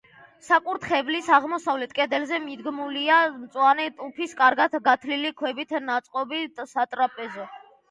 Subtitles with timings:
[0.45, 7.51] საკურთხევლის აღმოსავლეთ კედელზე მიდგმულია მწვანე ტუფის კარგად გათლილი ქვებით ნაწყობი სატრაპეზო.